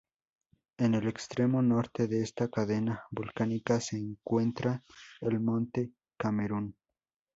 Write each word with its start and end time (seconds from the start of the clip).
En 0.79 0.95
el 0.95 1.07
extremo 1.07 1.61
norte 1.61 2.07
de 2.07 2.23
esta 2.23 2.47
cadena 2.47 3.03
volcánica 3.11 3.79
se 3.79 3.97
encuentra 3.99 4.83
el 5.19 5.39
monte 5.39 5.91
Camerún. 6.17 6.75